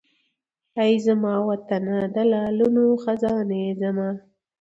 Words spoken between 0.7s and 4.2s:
ای زما وطنه د لعلونو خزانې زما!